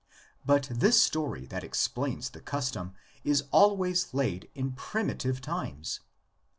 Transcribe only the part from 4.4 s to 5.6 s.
in primitive